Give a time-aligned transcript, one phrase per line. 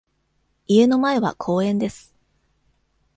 [0.65, 2.11] 家の前は公園です。